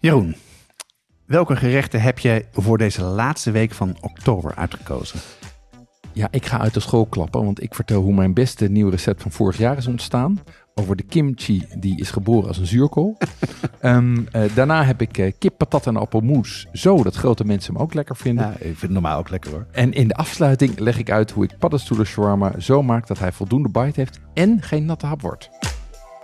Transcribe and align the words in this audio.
Jeroen, 0.00 0.34
welke 1.26 1.56
gerechten 1.56 2.00
heb 2.00 2.18
jij 2.18 2.48
voor 2.52 2.78
deze 2.78 3.02
laatste 3.02 3.50
week 3.50 3.72
van 3.72 3.96
oktober 4.00 4.54
uitgekozen? 4.54 5.20
Ja, 6.12 6.28
ik 6.30 6.46
ga 6.46 6.58
uit 6.58 6.74
de 6.74 6.80
school 6.80 7.06
klappen, 7.06 7.44
want 7.44 7.62
ik 7.62 7.74
vertel 7.74 8.02
hoe 8.02 8.14
mijn 8.14 8.34
beste 8.34 8.68
nieuwe 8.68 8.90
recept 8.90 9.22
van 9.22 9.30
vorig 9.30 9.58
jaar 9.58 9.76
is 9.76 9.86
ontstaan. 9.86 10.40
Over 10.74 10.96
de 10.96 11.02
kimchi, 11.02 11.66
die 11.78 12.00
is 12.00 12.10
geboren 12.10 12.48
als 12.48 12.58
een 12.58 12.66
zuurkool. 12.66 13.16
Ehm, 13.80 14.24
eh, 14.32 14.54
daarna 14.54 14.84
heb 14.84 15.00
ik 15.00 15.18
eh, 15.18 15.32
kip, 15.38 15.56
patat 15.56 15.86
en 15.86 15.96
appelmoes. 15.96 16.66
Zo 16.72 17.02
dat 17.02 17.14
grote 17.14 17.44
mensen 17.44 17.72
hem 17.72 17.82
ook 17.82 17.94
lekker 17.94 18.16
vinden. 18.16 18.44
Ja, 18.44 18.52
ik 18.52 18.58
vind 18.60 18.80
het 18.80 18.90
normaal 18.90 19.18
ook 19.18 19.30
lekker 19.30 19.50
hoor. 19.50 19.66
En 19.72 19.92
in 19.92 20.08
de 20.08 20.14
afsluiting 20.14 20.78
leg 20.78 20.98
ik 20.98 21.10
uit 21.10 21.30
hoe 21.30 21.44
ik 21.44 21.58
paddenstoelen 21.58 22.06
shawarma 22.06 22.60
zo 22.60 22.82
maak 22.82 23.06
dat 23.06 23.18
hij 23.18 23.32
voldoende 23.32 23.68
bite 23.68 24.00
heeft 24.00 24.20
en 24.34 24.62
geen 24.62 24.84
natte 24.84 25.06
hap 25.06 25.20
wordt. 25.20 25.50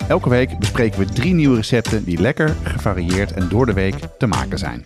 Elke 0.08 0.28
week 0.28 0.58
bespreken 0.58 0.98
we 0.98 1.04
drie 1.04 1.34
nieuwe 1.34 1.56
recepten 1.56 2.04
die 2.04 2.20
lekker, 2.20 2.48
gevarieerd 2.48 3.32
en 3.32 3.48
door 3.48 3.66
de 3.66 3.72
week 3.72 3.94
te 4.18 4.26
maken 4.26 4.58
zijn. 4.58 4.84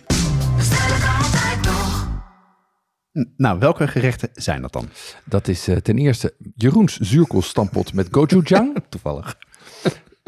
Nou, 3.37 3.59
welke 3.59 3.87
gerechten 3.87 4.29
zijn 4.33 4.61
dat 4.61 4.73
dan? 4.73 4.89
Dat 5.25 5.47
is 5.47 5.67
eh, 5.67 5.75
ten 5.75 5.97
eerste 5.97 6.33
Jeroens 6.55 6.99
zuurkoolstampot 6.99 7.93
met 7.93 8.07
gochujang. 8.11 8.77
Toevallig. 8.89 9.37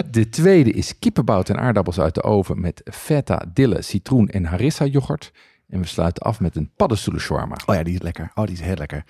De 0.09 0.29
tweede 0.29 0.71
is 0.71 0.99
kippenbout 0.99 1.49
en 1.49 1.59
aardappels 1.59 1.99
uit 1.99 2.15
de 2.15 2.23
oven 2.23 2.61
met 2.61 2.81
feta, 2.91 3.45
dille, 3.53 3.81
citroen 3.81 4.29
en 4.29 4.45
harissa 4.45 4.85
yoghurt. 4.85 5.31
En 5.67 5.79
we 5.79 5.87
sluiten 5.87 6.23
af 6.23 6.39
met 6.39 6.55
een 6.55 6.71
paddenstoelen 6.75 7.21
shawarma. 7.21 7.57
Oh 7.65 7.75
ja, 7.75 7.83
die 7.83 7.93
is 7.93 8.01
lekker. 8.01 8.31
Oh, 8.35 8.45
die 8.45 8.55
is 8.55 8.61
heel 8.61 8.75
lekker. 8.75 9.03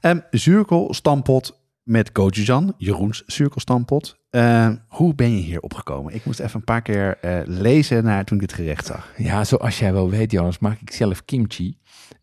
Ehm 0.00 0.20
zuurkoolstampot 0.30 1.58
met 1.82 2.10
gochujang. 2.12 2.74
Jeroens 2.76 3.22
zuurkoolstampot. 3.26 4.20
Ehm, 4.36 4.76
hoe 4.88 5.14
ben 5.14 5.30
je 5.36 5.42
hier 5.42 5.60
opgekomen? 5.60 6.14
Ik 6.14 6.24
moest 6.24 6.40
even 6.40 6.54
een 6.58 6.64
paar 6.64 6.82
keer 6.82 7.18
eh, 7.20 7.38
lezen 7.44 8.04
naar 8.04 8.24
toen 8.24 8.36
ik 8.40 8.48
dit 8.48 8.52
gerecht 8.56 8.86
zag. 8.86 9.12
Ja, 9.16 9.44
zoals 9.44 9.78
jij 9.78 9.92
wel 9.92 10.10
weet, 10.10 10.30
Jonas, 10.30 10.58
maak 10.58 10.80
ik 10.80 10.92
zelf 10.92 11.24
kimchi. 11.24 11.76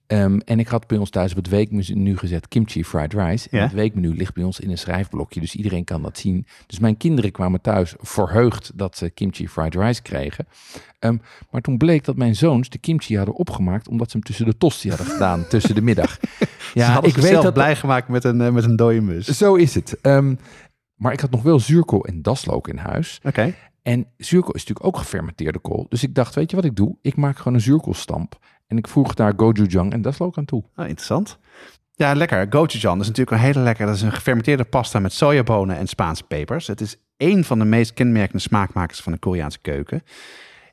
Ehm, 0.07 0.39
en 0.45 0.59
ik 0.59 0.67
had 0.67 0.87
bij 0.87 0.97
ons 0.97 1.09
thuis 1.09 1.31
op 1.31 1.37
het 1.37 1.47
weekmenu 1.49 2.17
gezet 2.17 2.47
kimchi 2.47 2.83
fried 2.85 3.13
rice. 3.13 3.47
En 3.51 3.57
Ja. 3.57 3.63
het 3.63 3.73
weekmenu 3.73 4.15
ligt 4.15 4.33
bij 4.33 4.43
ons 4.43 4.59
in 4.59 4.69
een 4.69 4.77
schrijfblokje, 4.77 5.39
dus 5.39 5.55
iedereen 5.55 5.83
kan 5.83 6.01
dat 6.01 6.17
zien. 6.17 6.45
Dus 6.67 6.79
mijn 6.79 6.97
kinderen 6.97 7.31
kwamen 7.31 7.61
thuis 7.61 7.93
verheugd 7.99 8.71
dat 8.75 8.97
ze 8.97 9.09
kimchi 9.09 9.47
fried 9.47 9.75
rice 9.75 10.01
kregen. 10.01 10.47
Ehm, 10.99 11.17
maar 11.51 11.61
toen 11.61 11.77
bleek 11.77 12.05
dat 12.05 12.15
mijn 12.15 12.35
zoons 12.35 12.69
de 12.69 12.77
kimchi 12.77 13.17
hadden 13.17 13.35
opgemaakt 13.35 13.87
omdat 13.87 14.11
ze 14.11 14.17
hem 14.17 14.25
tussen 14.25 14.45
de 14.45 14.57
tosti 14.57 14.89
hadden 14.89 15.07
gedaan, 15.07 15.47
tussen 15.47 15.75
de 15.75 15.81
middag. 15.81 16.17
Ja, 16.73 17.01
ik 17.01 17.15
weet 17.15 17.31
dat 17.33 17.43
dat 17.43 17.53
blij 17.53 17.75
gemaakt 17.75 18.07
met 18.07 18.23
een, 18.23 18.41
eh, 18.41 18.51
met 18.51 18.63
een 18.63 18.75
dode 18.75 19.01
mus. 19.01 19.25
Zo 19.27 19.55
is 19.55 19.75
het. 19.75 19.97
Ehm, 20.01 20.35
maar 20.99 21.13
ik 21.13 21.19
had 21.19 21.31
nog 21.31 21.41
wel 21.41 21.59
zuurkool 21.59 22.05
en 22.05 22.21
daslook 22.21 22.67
in 22.67 22.77
huis. 22.77 23.19
Oké. 23.23 23.53
En 23.81 24.07
zuurkool 24.17 24.53
is 24.53 24.59
natuurlijk 24.59 24.85
ook 24.85 24.97
gefermenteerde 24.97 25.59
kool. 25.59 25.85
Dus 25.89 26.03
ik 26.03 26.15
dacht, 26.15 26.35
weet 26.35 26.49
je 26.49 26.55
wat 26.55 26.65
ik 26.65 26.75
doe? 26.75 26.97
Ik 27.01 27.15
maak 27.15 27.37
gewoon 27.37 27.53
een 27.53 27.61
zuurkoolstamp. 27.61 28.39
En 28.67 28.77
ik 28.77 28.87
voeg 28.87 29.13
daar 29.13 29.33
gochujang 29.37 29.93
en 29.93 30.01
daslook 30.01 30.37
aan 30.37 30.45
toe. 30.45 30.63
Nou, 30.75 30.87
interessant. 30.87 31.37
Ja, 31.91 32.13
lekker. 32.13 32.47
Gochujang 32.49 33.01
is 33.01 33.07
natuurlijk 33.07 33.37
een 33.37 33.43
hele 33.43 33.59
lekker. 33.59 33.85
Dat 33.85 33.95
is 33.95 34.01
een 34.01 34.11
gefermenteerde 34.11 34.63
pasta 34.63 34.99
met 34.99 35.13
sojabonen 35.13 35.77
en 35.77 35.87
Spaanse 35.87 36.23
pepers. 36.23 36.67
Het 36.67 36.81
is 36.81 36.97
één 37.17 37.43
van 37.43 37.59
de 37.59 37.65
meest 37.65 37.93
kenmerkende 37.93 38.41
smaakmakers 38.41 38.99
van 38.99 39.11
de 39.11 39.19
Koreaanse 39.19 39.59
keuken. 39.61 40.03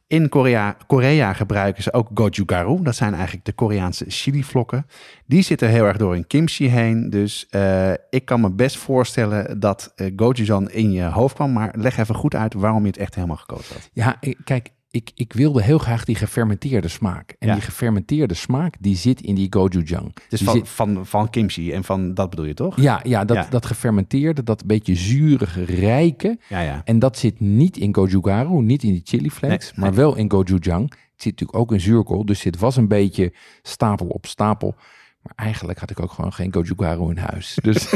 In 0.08 0.28
Korea, 0.28 0.76
Korea 0.86 1.32
gebruiken 1.32 1.82
ze 1.82 1.92
ook 1.92 2.08
gochugaru. 2.14 2.82
Dat 2.82 2.96
zijn 2.96 3.14
eigenlijk 3.14 3.44
de 3.44 3.52
Koreaanse 3.52 4.04
chilivlokken. 4.08 4.86
Die 5.24 5.42
zitten 5.42 5.68
heel 5.68 5.84
erg 5.84 5.96
door 5.96 6.14
een 6.14 6.26
kimchi 6.26 6.68
heen. 6.68 7.10
Dus 7.10 7.46
eh, 7.50 7.92
ik 8.10 8.24
kan 8.24 8.40
me 8.40 8.50
best 8.50 8.76
voorstellen 8.76 9.60
dat 9.60 9.92
eh, 9.96 10.12
gochujang 10.16 10.68
in 10.68 10.92
je 10.92 11.04
hoofd 11.04 11.34
kwam. 11.34 11.52
Maar 11.52 11.74
leg 11.78 11.98
even 11.98 12.14
goed 12.14 12.34
uit 12.34 12.54
waarom 12.54 12.80
je 12.80 12.86
het 12.86 12.96
echt 12.96 13.14
helemaal 13.14 13.36
gekozen 13.36 13.74
had. 13.74 13.90
Ja, 13.92 14.18
kijk, 14.44 14.70
ik, 14.96 15.10
ik 15.14 15.32
wilde 15.32 15.62
heel 15.62 15.78
graag 15.78 16.04
die 16.04 16.14
gefermenteerde 16.14 16.88
smaak. 16.88 17.34
En 17.38 17.48
Ja. 17.48 17.54
die 17.54 17.62
gefermenteerde 17.62 18.34
smaak, 18.34 18.74
die 18.80 18.96
zit 18.96 19.20
in 19.20 19.34
die 19.34 19.46
gochujang. 19.50 20.14
Dus 20.28 20.38
Die 20.38 20.48
van, 20.48 20.56
zit- 20.56 20.68
van, 20.68 21.06
van 21.06 21.30
kimchi 21.30 21.72
en 21.72 21.84
van 21.84 22.14
dat 22.14 22.30
bedoel 22.30 22.44
je 22.44 22.54
toch? 22.54 22.80
ja, 22.80 23.00
ja, 23.02 23.24
dat, 23.24 23.36
Ja. 23.36 23.46
dat 23.50 23.66
gefermenteerde, 23.66 24.42
dat 24.42 24.66
beetje 24.66 24.94
zurige, 24.94 25.64
rijke. 25.64 26.38
Ja, 26.48 26.60
ja. 26.60 26.82
En 26.84 26.98
dat 26.98 27.18
zit 27.18 27.40
niet 27.40 27.76
in 27.76 27.94
gochugaru, 27.94 28.62
niet 28.62 28.82
in 28.82 28.92
die 28.92 29.02
chili 29.04 29.30
flakes, 29.30 29.72
Nee, 29.72 29.80
maar 29.80 29.94
wel 29.94 30.16
in 30.16 30.30
gochujang. 30.30 30.90
Het 30.90 31.24
zit 31.24 31.32
natuurlijk 31.32 31.58
ook 31.58 31.72
in 31.72 31.80
zuurkool, 31.80 32.24
dus 32.24 32.40
dit 32.42 32.58
was 32.58 32.76
een 32.76 32.88
beetje 32.88 33.32
stapel 33.62 34.06
op 34.06 34.26
stapel. 34.26 34.74
Maar 35.22 35.32
eigenlijk 35.46 35.78
had 35.78 35.90
ik 35.90 36.00
ook 36.00 36.12
gewoon 36.12 36.32
geen 36.32 36.52
gochugaru 36.54 37.10
in 37.10 37.16
huis. 37.18 37.58
Dus 37.62 37.94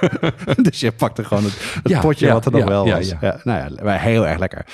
dus 0.70 0.80
je 0.80 0.92
pakte 0.92 1.24
gewoon 1.24 1.44
het, 1.44 2.00
potje 2.00 2.32
wat 2.32 2.44
er 2.46 2.52
nog 2.52 2.64
wel 2.64 2.86
ja, 2.86 2.96
was. 2.96 3.08
Ja, 3.08 3.18
ja. 3.20 3.40
nou 3.44 3.58
ja, 3.74 3.82
maar 3.84 4.00
heel 4.00 4.26
erg 4.26 4.38
lekker. 4.38 4.66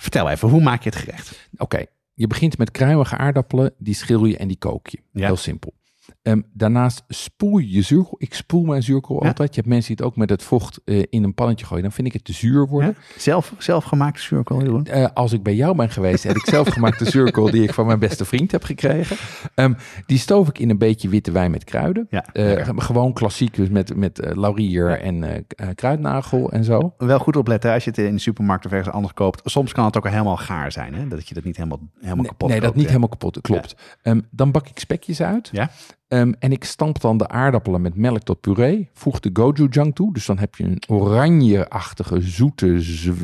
Vertel 0.00 0.28
even, 0.28 0.48
hoe 0.48 0.62
maak 0.62 0.82
je 0.82 0.88
het 0.88 0.98
gerecht? 0.98 1.48
Oké, 1.56 1.84
je 2.14 2.26
begint 2.26 2.58
met 2.58 2.70
kruimige 2.70 3.16
aardappelen, 3.16 3.74
die 3.78 3.94
schil 3.94 4.24
je 4.24 4.36
en 4.36 4.48
die 4.48 4.58
kook 4.58 4.88
je. 4.88 4.98
Ja. 5.12 5.26
Heel 5.26 5.36
simpel. 5.36 5.72
Ehm, 6.22 6.40
daarnaast 6.52 7.02
spoel 7.08 7.58
je 7.58 7.70
je 7.70 7.82
zuurkool. 7.82 8.14
Ik 8.18 8.34
spoel 8.34 8.64
mijn 8.64 8.82
zuurkool 8.82 9.22
Ja. 9.22 9.28
altijd. 9.28 9.48
Je 9.54 9.60
hebt 9.60 9.72
mensen 9.72 9.86
die 9.96 10.04
het 10.04 10.12
ook 10.12 10.18
met 10.18 10.30
het 10.30 10.42
vocht 10.42 10.80
eh, 10.84 11.02
in 11.10 11.24
een 11.24 11.34
pannetje 11.34 11.66
gooien. 11.66 11.82
Dan 11.82 11.92
vind 11.92 12.06
ik 12.06 12.12
het 12.12 12.24
te 12.24 12.32
zuur 12.32 12.66
worden. 12.66 12.96
Zelf, 13.16 13.54
zelf 13.58 13.84
gemaakte 13.84 14.20
zuurkool, 14.22 14.62
Jeroen? 14.62 14.84
Eh, 14.86 15.06
als 15.14 15.32
ik 15.32 15.42
bij 15.42 15.54
jou 15.54 15.76
ben 15.76 15.90
geweest, 15.90 16.22
heb 16.24 16.36
ik 16.36 16.44
zelf 16.46 16.68
gemaakte 16.68 17.10
zuurkool 17.10 17.50
die 17.50 17.62
ik 17.62 17.74
van 17.74 17.86
mijn 17.86 17.98
beste 17.98 18.24
vriend 18.24 18.52
heb 18.52 18.64
gekregen. 18.64 19.16
Ehm, 19.54 19.72
die 20.06 20.18
stoof 20.18 20.48
ik 20.48 20.58
in 20.58 20.70
een 20.70 20.78
beetje 20.78 21.08
witte 21.08 21.30
wijn 21.32 21.50
met 21.50 21.64
kruiden. 21.64 22.06
Ja, 22.10 22.24
Eh, 22.32 22.68
gewoon 22.76 23.12
klassiek, 23.12 23.54
dus 23.54 23.68
met, 23.68 23.96
met 23.96 24.18
eh, 24.20 24.36
laurier 24.36 25.00
en 25.00 25.24
eh, 25.24 25.36
eh, 25.48 25.68
kruidnagel 25.74 26.50
en 26.52 26.64
zo. 26.64 26.94
Wel 26.98 27.18
goed 27.18 27.36
opletten 27.36 27.72
als 27.72 27.84
je 27.84 27.90
het 27.90 27.98
in 27.98 28.14
de 28.14 28.20
supermarkt 28.20 28.66
of 28.66 28.72
ergens 28.72 28.94
anders 28.94 29.14
koopt. 29.14 29.40
Soms 29.44 29.72
kan 29.72 29.84
het 29.84 29.96
ook 29.96 30.08
helemaal 30.08 30.36
gaar 30.36 30.72
zijn, 30.72 30.94
hè? 30.94 31.08
dat 31.08 31.28
je 31.28 31.34
dat 31.34 31.44
niet 31.44 31.56
helemaal, 31.56 31.80
helemaal 31.94 32.16
Nee, 32.16 32.26
kapot 32.26 32.48
nee, 32.48 32.60
dat 32.60 32.74
niet 32.74 32.86
helemaal 32.86 33.08
kapot. 33.08 33.40
Klopt. 33.40 33.76
Ehm, 34.02 34.20
dan 34.30 34.50
bak 34.50 34.68
ik 34.68 34.78
spekjes 34.78 35.22
uit. 35.22 35.48
Ja? 35.52 35.70
Ehm, 36.08 36.32
en 36.38 36.52
ik 36.52 36.64
stamp 36.64 37.00
dan 37.00 37.18
de 37.18 37.28
aardappelen 37.28 37.80
met 37.80 37.96
melk 37.96 38.22
tot 38.22 38.40
puree. 38.40 38.90
Voeg 38.92 39.20
de 39.20 39.30
gochujang 39.32 39.94
toe. 39.94 40.12
Dus 40.12 40.26
dan 40.26 40.38
heb 40.38 40.54
je 40.54 40.64
een 40.64 40.82
oranje-achtige, 40.88 42.20
zoete, 42.20 42.72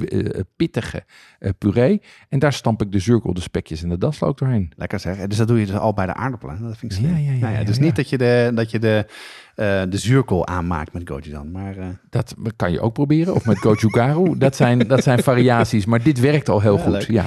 eh, 0.09 0.41
pittige 0.57 1.05
eh, 1.39 1.51
puree. 1.59 2.03
En 2.29 2.39
daar 2.39 2.53
stamp 2.53 2.83
ik 2.83 2.93
de 2.93 2.99
zuurkool, 2.99 3.35
de 3.35 3.41
spekjes 3.41 3.83
en 3.83 3.89
de 3.89 3.99
daslook 3.99 4.39
doorheen. 4.39 4.73
Lekker 4.77 5.01
zeg. 5.01 5.27
Dus 5.27 5.37
dat 5.37 5.49
doe 5.49 5.61
je 5.61 5.67
dus 5.67 5.77
al 5.77 5.93
bij 5.93 6.07
de 6.07 6.15
aardappelen. 6.15 6.63
Dat 6.63 6.77
vind 6.77 6.93
ik 6.93 6.99
slim. 6.99 7.11
Ja, 7.11 7.17
ja, 7.17 7.33
ja, 7.33 7.39
Nou 7.39 7.55
ja, 7.55 7.65
dus 7.65 7.79
niet 7.79 7.97
dat 7.97 8.09
je 8.09 8.19
de, 8.19 8.51
dat 8.55 8.71
je 8.71 8.79
de, 8.79 9.07
eh, 9.55 9.83
de 9.89 9.99
zuurkool 9.99 10.47
aanmaakt 10.47 10.93
met 10.93 11.09
gochujang. 11.09 11.53
Maar 11.53 11.77
eh, 11.77 11.87
Dat 12.11 12.35
kan 12.57 12.73
je 12.73 12.81
ook 12.81 12.93
proberen. 12.93 13.35
Of 13.35 13.45
met 13.47 13.59
gochugaru. 13.59 14.39
dat, 14.39 14.57
zijn, 14.57 14.79
dat 14.79 15.03
zijn 15.03 15.23
variaties. 15.23 15.85
Maar 15.85 16.03
dit 16.03 16.21
werkt 16.21 16.49
al 16.49 16.61
heel 16.61 16.79
goed. 16.79 16.93
leuk. 16.93 17.11
Ja. 17.11 17.25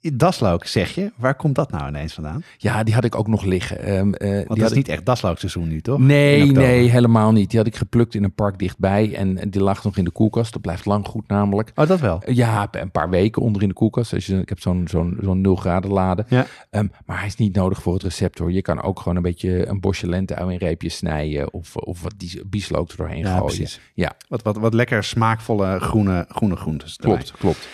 Daslook 0.00 0.66
zeg 0.66 0.94
je. 0.94 1.12
Waar 1.16 1.34
komt 1.34 1.54
dat 1.54 1.70
nou 1.70 1.88
ineens 1.88 2.12
vandaan? 2.14 2.42
ja, 2.56 2.82
die 2.82 2.94
had 2.94 3.04
ik 3.04 3.14
ook 3.14 3.26
nog 3.28 3.44
liggen. 3.44 3.78
Ehm, 3.82 4.12
eh, 4.12 4.28
die 4.28 4.36
Want 4.36 4.48
dat 4.48 4.58
had 4.58 4.64
is 4.64 4.70
ik- 4.70 4.76
niet 4.76 4.88
echt 4.88 5.04
daslookseizoen 5.06 5.68
nu, 5.68 5.80
toch? 5.80 5.98
Nee, 5.98 6.44
nee, 6.52 6.90
helemaal 6.90 7.32
niet. 7.32 7.50
Die 7.50 7.58
had 7.58 7.68
ik 7.68 7.76
geplukt 7.76 8.14
in 8.14 8.24
een 8.24 8.34
park 8.34 8.58
dichtbij. 8.58 9.14
En 9.14 9.50
die 9.50 9.62
lag 9.62 9.84
nog 9.84 9.96
in 9.96 10.04
de 10.04 10.10
koelkast. 10.10 10.52
Dat 10.52 10.62
blijft 10.62 10.84
lang 10.84 11.06
goed 11.06 11.28
namelijk. 11.28 11.72
Oh, 11.74 11.86
dat 11.86 12.00
wel. 12.00 12.22
Ja, 12.26 12.68
een 12.70 12.90
paar 12.90 13.10
weken 13.10 13.42
onder 13.42 13.62
in 13.62 13.68
de 13.68 13.74
koelkast. 13.74 14.14
Als 14.14 14.26
je, 14.26 14.36
ik 14.40 14.48
heb 14.48 14.60
zo'n 14.60 14.88
zo'n 14.90 15.16
zo'n 15.22 15.40
0 15.40 15.56
graden 15.56 15.90
lade. 15.90 16.24
Ja. 16.28 16.46
Ehm, 16.70 16.86
maar 17.06 17.18
hij 17.18 17.26
is 17.26 17.36
niet 17.36 17.54
nodig 17.54 17.82
voor 17.82 17.92
het 17.94 18.02
recept 18.02 18.38
hoor. 18.38 18.52
Je 18.52 18.62
kan 18.62 18.82
ook 18.82 18.98
gewoon 19.00 19.16
een 19.16 19.22
beetje 19.22 19.66
een 19.66 19.80
bosje 19.80 20.08
lenteui 20.08 20.52
in 20.52 20.58
reepjes 20.58 20.96
snijden. 20.96 21.52
Of, 21.52 21.76
of 21.76 22.02
wat 22.02 22.14
die 22.16 22.40
bieslook 22.46 22.90
er 22.90 22.96
doorheen 22.96 23.18
Ja, 23.18 23.24
gooien. 23.30 23.44
precies. 23.44 23.80
Ja, 23.94 24.12
Wat, 24.28 24.42
wat, 24.42 24.56
wat 24.56 24.74
lekker 24.74 25.04
smaakvolle 25.04 25.78
groene, 25.80 26.24
groene 26.28 26.56
groentes. 26.56 26.96
erbij. 26.96 27.16
klopt, 27.16 27.32
klopt. 27.38 27.68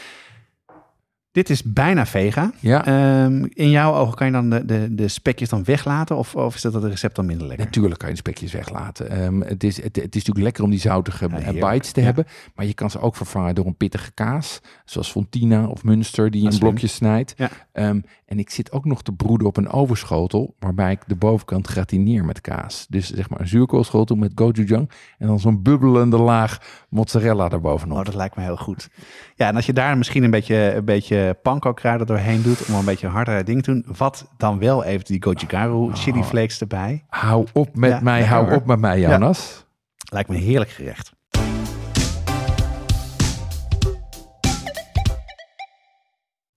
Dit 1.35 1.51
is 1.51 1.63
bijna 1.63 2.07
vega. 2.07 2.53
Ja, 2.61 2.85
Ehm, 2.87 3.45
in 3.49 3.71
jouw 3.71 3.95
ogen 3.95 4.15
kan 4.15 4.27
je 4.27 4.33
dan 4.33 4.51
de, 4.51 4.65
de, 4.65 4.95
de 4.95 5.09
spekjes 5.09 5.49
dan 5.49 5.65
weglaten? 5.65 6.17
Of, 6.17 6.35
of 6.35 6.55
is 6.55 6.61
dat 6.63 6.73
het 6.75 6.85
recept 6.85 7.17
dan 7.17 7.27
minder 7.27 7.47
lekker? 7.47 7.65
natuurlijk 7.67 7.99
kan 7.99 8.09
je 8.09 8.15
de 8.15 8.21
spekjes 8.21 8.53
weglaten. 8.53 9.11
Ehm, 9.11 9.41
het, 9.41 9.65
is, 9.65 9.77
het, 9.77 9.85
het 9.85 9.97
is 9.97 10.03
natuurlijk 10.25 10.45
lekker 10.45 10.65
om 10.65 10.71
die 10.71 10.81
zoutige 10.81 11.29
Ja, 11.31 11.37
eh, 11.41 11.71
bites 11.71 11.93
te 11.93 12.01
Ja. 12.01 12.07
hebben. 12.07 12.27
Maar 12.55 12.67
je 12.67 12.75
kan 12.75 12.91
ze 12.91 13.01
ook 13.01 13.17
vervangen 13.17 13.55
door 13.55 13.67
een 13.67 13.77
pittige 13.77 14.13
kaas. 14.13 14.61
Zoals 14.85 15.11
Fontina 15.11 15.67
of 15.67 15.85
Münster 15.85 16.31
die 16.31 16.43
je 16.43 16.51
in 16.51 16.59
blokjes 16.59 16.95
snijdt. 16.95 17.35
Ja. 17.37 17.51
Ehm, 17.73 18.01
en 18.27 18.39
ik 18.39 18.51
zit 18.51 18.73
ook 18.73 18.85
nog 18.85 19.03
te 19.03 19.13
broeden 19.13 19.47
op 19.47 19.57
een 19.57 19.69
ovenschotel. 19.71 20.55
Waarbij 20.59 20.93
ik 20.93 21.01
de 21.07 21.17
bovenkant 21.17 21.67
gratineer 21.67 22.25
met 22.25 22.41
kaas. 22.41 22.87
Dus 22.89 23.11
zeg 23.11 23.31
maar 23.31 23.41
een 23.41 23.49
zuurkoolschotel 23.49 24.17
met 24.17 24.33
gochujang. 24.35 24.91
En 25.19 25.27
dan 25.27 25.41
zo'n 25.41 25.63
bubbelende 25.63 26.17
laag 26.19 26.59
mozzarella 26.89 27.51
erbovenop. 27.51 27.99
Oh, 27.99 28.05
dat 28.05 28.15
lijkt 28.15 28.37
me 28.37 28.43
heel 28.43 28.57
goed. 28.57 28.89
Ja, 29.35 29.49
en 29.49 29.57
als 29.57 29.67
je 29.67 29.73
daar 29.73 29.99
misschien 29.99 30.23
een 30.25 30.31
beetje, 30.31 30.73
een 30.75 30.85
beetje 30.85 31.24
panko 31.33 31.73
kruiden 31.73 32.07
doorheen 32.07 32.43
doet... 32.43 32.67
om 32.69 32.75
een 32.75 32.85
beetje 32.85 33.07
harder 33.09 33.45
ding 33.45 33.63
te 33.63 33.71
doen... 33.71 33.85
wat 33.97 34.27
dan 34.37 34.59
wel 34.59 34.85
even 34.85 35.05
die 35.05 35.23
gochugaru 35.23 35.93
chili 35.93 36.23
flakes 36.23 36.61
erbij. 36.61 37.05
Hou 37.09 37.47
op 37.53 37.77
met 37.77 37.91
Ja, 37.91 38.01
mij, 38.01 38.19
lekker 38.19 38.35
hou 38.37 38.49
hoor. 38.49 38.57
op 38.57 38.67
met 38.67 38.79
mij, 38.79 38.99
Ja. 38.99 39.11
Jonas. 39.11 39.65
Lijkt 40.13 40.29
me 40.29 40.37
een 40.37 40.43
heerlijk 40.43 40.71
gerecht. 40.71 41.13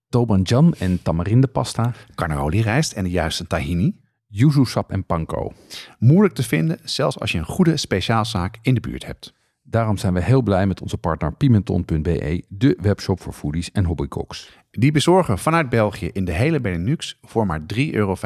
Tobanjan 0.08 0.74
en 0.78 1.02
tamarindepasta. 1.02 1.92
Carnaroli 2.14 2.60
rijst 2.60 2.92
en 2.92 3.04
de 3.04 3.10
juiste 3.10 3.46
tahini. 3.46 4.00
Yuzu 4.26 4.64
sap 4.64 4.90
en 4.90 5.04
panko. 5.04 5.52
Moeilijk 5.98 6.34
te 6.34 6.42
vinden, 6.42 6.78
zelfs 6.84 7.20
als 7.20 7.32
je 7.32 7.38
een 7.38 7.44
goede 7.44 7.76
speciaalzaak 7.76 8.58
in 8.62 8.74
de 8.74 8.80
buurt 8.80 9.06
hebt. 9.06 9.32
Daarom 9.70 9.96
zijn 9.96 10.14
we 10.14 10.22
heel 10.22 10.42
blij 10.42 10.66
met 10.66 10.82
onze 10.82 10.98
partner 10.98 11.32
Pimenton.be, 11.32 12.44
de 12.48 12.78
webshop 12.80 13.20
voor 13.20 13.32
foodies 13.32 13.72
en 13.72 13.84
hobbycooks. 13.84 14.58
Die 14.70 14.92
bezorgen 14.92 15.38
vanuit 15.38 15.68
België 15.68 16.10
in 16.12 16.24
de 16.24 16.32
hele 16.32 16.60
Benelux 16.60 17.18
voor 17.22 17.46
maar 17.46 17.60
3,95 17.60 17.66
euro. 17.76 18.16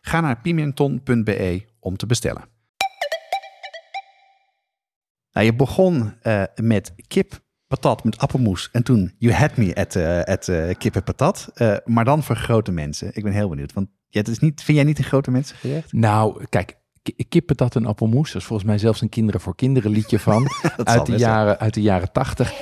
Ga 0.00 0.20
naar 0.20 0.40
pimenton.be 0.40 1.64
om 1.78 1.96
te 1.96 2.06
bestellen. 2.06 2.44
Nou, 5.32 5.46
je 5.46 5.54
begon 5.54 6.14
uh, 6.22 6.42
met 6.62 6.94
kip, 7.06 7.40
patat 7.66 8.04
met 8.04 8.18
appelmoes 8.18 8.68
en 8.72 8.82
toen 8.82 9.14
you 9.18 9.34
had 9.34 9.56
me 9.56 9.74
at, 9.74 9.94
uh, 9.94 10.22
at 10.22 10.48
uh, 10.48 10.74
kip 10.78 10.94
en 10.94 11.02
patat. 11.02 11.52
maar 11.84 12.04
dan 12.04 12.22
voor 12.22 12.36
grote 12.36 12.72
mensen. 12.72 13.10
Ik 13.16 13.22
ben 13.22 13.32
heel 13.32 13.48
benieuwd, 13.48 13.72
want 13.72 13.88
ja, 14.08 14.18
het 14.18 14.28
is 14.28 14.38
niet, 14.38 14.62
vind 14.62 14.76
jij 14.76 14.86
niet 14.86 14.98
een 14.98 15.04
grote 15.04 15.30
mensen 15.30 15.56
gerecht? 15.56 15.92
Nou, 15.92 16.44
kijk, 16.48 16.79
kippatat 17.28 17.76
en 17.76 17.86
appelmoes. 17.86 18.32
Dat 18.32 18.40
is 18.40 18.46
volgens 18.46 18.68
mij 18.68 18.78
zelfs 18.78 19.00
een 19.00 19.08
Kinderen 19.08 19.40
voor 19.40 19.54
Kinderen 19.54 19.90
liedje 19.90 20.18
van. 20.18 20.48
uit, 20.84 21.06
de 21.06 21.16
jaren, 21.16 21.58
uit 21.58 21.74
de 21.74 21.82
jaren 21.82 22.12
tachtig. 22.12 22.52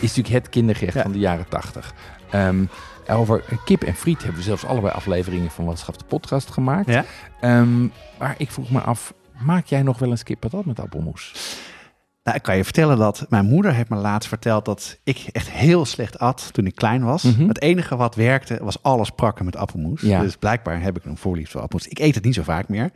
Is 0.00 0.14
natuurlijk 0.16 0.44
het 0.44 0.48
kindergerecht 0.48 1.00
van 1.00 1.12
de 1.12 1.18
jaren 1.18 1.48
tachtig. 1.48 1.94
Um, 2.34 2.68
over 3.08 3.44
kip 3.64 3.82
en 3.82 3.94
friet 3.94 4.18
hebben 4.18 4.36
we 4.36 4.42
zelfs 4.42 4.64
allebei 4.64 4.92
afleveringen 4.94 5.50
van 5.50 5.64
Wat 5.64 5.84
de 5.96 6.04
podcast 6.04 6.50
gemaakt. 6.50 6.88
Ja? 6.88 7.04
Um, 7.40 7.92
maar 8.18 8.34
ik 8.38 8.50
vroeg 8.50 8.70
me 8.70 8.80
af, 8.80 9.14
maak 9.38 9.66
jij 9.66 9.82
nog 9.82 9.98
wel 9.98 10.10
eens 10.10 10.22
kip 10.22 10.40
patat 10.40 10.64
met 10.64 10.80
appelmoes? 10.80 11.32
Nou, 12.24 12.36
ik 12.36 12.42
kan 12.42 12.56
je 12.56 12.64
vertellen 12.64 12.98
dat 12.98 13.26
mijn 13.28 13.44
moeder 13.44 13.74
heeft 13.74 13.88
me 13.88 13.96
laatst 13.96 14.28
verteld 14.28 14.64
dat 14.64 14.98
ik 15.02 15.26
echt 15.32 15.50
heel 15.50 15.84
slecht 15.84 16.18
at 16.18 16.48
toen 16.52 16.66
ik 16.66 16.74
klein 16.74 17.04
was. 17.04 17.22
Mhm. 17.22 17.48
Het 17.48 17.60
enige 17.60 17.96
wat 17.96 18.14
werkte 18.14 18.58
was 18.62 18.82
alles 18.82 19.10
prakken 19.10 19.44
met 19.44 19.56
appelmoes. 19.56 20.00
Ja. 20.00 20.20
Dus 20.20 20.36
blijkbaar 20.36 20.82
heb 20.82 20.96
ik 20.96 21.04
een 21.04 21.16
voorliefde 21.16 21.50
voor 21.50 21.60
appelmoes. 21.60 21.88
Ik 21.88 21.98
eet 21.98 22.14
het 22.14 22.24
niet 22.24 22.34
zo 22.34 22.42
vaak 22.42 22.68
meer. 22.68 22.90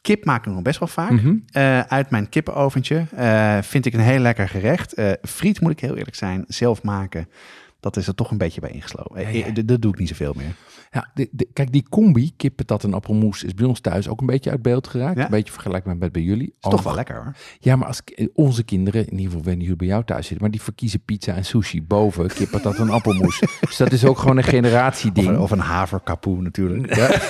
Kip 0.00 0.24
maak 0.24 0.46
ik 0.46 0.52
nog 0.52 0.62
best 0.62 0.78
wel 0.78 0.88
vaak. 0.88 1.10
Mhm. 1.10 1.36
Eh, 1.50 1.80
uit 1.80 2.10
mijn 2.10 2.28
kippenoventje 2.28 3.06
uh, 3.18 3.58
vind 3.62 3.86
ik 3.86 3.92
een 3.92 4.00
heel 4.00 4.18
lekker 4.18 4.48
gerecht. 4.48 4.98
Uh, 4.98 5.10
friet 5.22 5.60
moet 5.60 5.70
ik 5.70 5.80
heel 5.80 5.96
eerlijk 5.96 6.16
zijn, 6.16 6.44
zelf 6.48 6.82
maken 6.82 7.28
dat 7.84 7.96
is 7.96 8.06
er 8.06 8.14
toch 8.14 8.30
een 8.30 8.38
beetje 8.38 8.60
bij 8.60 8.70
ingeslopen. 8.70 9.32
Ja, 9.32 9.50
Dat 9.50 9.82
doe 9.82 9.92
ik 9.92 9.98
niet 9.98 10.08
zoveel 10.08 10.32
meer. 10.36 10.54
Ja, 10.90 11.10
de, 11.14 11.48
kijk, 11.52 11.72
die 11.72 11.84
combi, 11.88 12.32
kippatat 12.36 12.84
en 12.84 12.94
appelmoes, 12.94 13.42
is 13.42 13.54
bij 13.54 13.66
ons 13.66 13.80
thuis 13.80 14.08
ook 14.08 14.20
een 14.20 14.26
beetje 14.26 14.50
uit 14.50 14.62
beeld 14.62 14.86
geraakt. 14.86 15.18
Een 15.18 15.30
beetje 15.30 15.52
vergelijkbaar 15.52 15.96
met 15.96 16.12
bij 16.12 16.22
jullie. 16.22 16.46
Is 16.46 16.70
toch 16.70 16.82
wel 16.82 16.94
lekker 16.94 17.16
hoor. 17.16 17.36
Ja, 17.60 17.76
maar 17.76 17.86
als 17.86 18.02
onze 18.34 18.62
kinderen, 18.62 19.00
in 19.00 19.10
ieder 19.10 19.24
geval 19.24 19.42
wanneer 19.42 19.62
jullie 19.62 19.76
bij 19.76 19.86
jou 19.86 20.04
thuis 20.04 20.26
zitten, 20.26 20.42
maar 20.42 20.50
die 20.50 20.62
verkiezen 20.62 21.00
pizza 21.00 21.34
en 21.34 21.44
sushi 21.44 21.82
boven 21.82 22.26
kippatat 22.26 22.74
en 22.74 22.90
appelmoes. 22.90 23.40
dus 23.60 23.76
dat 23.76 23.92
is 23.92 24.04
ook 24.04 24.18
gewoon 24.18 24.36
een 24.36 24.44
generatieding. 24.44 25.28
Of 25.28 25.34
een, 25.34 25.40
of 25.40 25.50
een 25.50 25.58
haverkapoe 25.58 26.42
natuurlijk. 26.42 26.94
Ja. 26.94 27.20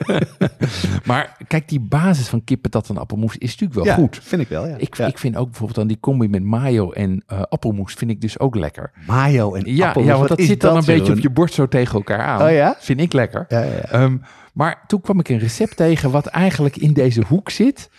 maar 1.10 1.36
kijk, 1.48 1.68
die 1.68 1.80
basis 1.80 2.28
van 2.28 2.44
kippatat 2.44 2.88
en 2.88 2.98
appelmoes 2.98 3.36
is 3.36 3.50
natuurlijk 3.56 3.86
wel 3.86 3.94
goed. 3.94 4.18
vind 4.22 4.42
ik 4.42 4.48
wel, 4.48 4.66
ja. 4.66 4.76
Ik, 4.76 4.98
ik 4.98 5.18
vind 5.18 5.36
ook 5.36 5.46
bijvoorbeeld 5.46 5.78
dan 5.78 5.86
die 5.86 6.00
combi 6.00 6.28
met 6.28 6.42
mayo 6.42 6.90
en 6.90 7.24
uh, 7.32 7.42
appelmoes 7.42 7.94
vind 7.94 8.10
ik 8.10 8.20
dus 8.20 8.38
ook 8.38 8.54
lekker. 8.54 8.92
Mayo 9.06 9.54
en 9.54 9.63
ja, 9.64 9.94
Ja, 9.96 10.16
want 10.16 10.28
dat 10.28 10.40
zit 10.40 10.60
dan 10.60 10.76
een 10.76 10.84
beetje 10.84 11.12
op 11.12 11.18
je 11.18 11.30
bord 11.30 11.52
zo 11.52 11.68
tegen 11.68 11.94
elkaar 11.94 12.20
aan. 12.20 12.42
Oh 12.42 12.50
ja? 12.50 12.76
Vind 12.78 13.00
ik 13.00 13.12
lekker. 13.12 13.44
Ja, 13.48 13.62
ja, 13.62 14.02
um, 14.02 14.22
maar 14.52 14.84
toen 14.86 15.00
kwam 15.00 15.18
ik 15.18 15.28
een 15.28 15.38
recept 15.38 15.76
tegen 15.76 16.10
wat 16.10 16.26
eigenlijk 16.26 16.76
in 16.76 16.92
deze 16.92 17.22
hoek 17.26 17.50
zit. 17.50 17.90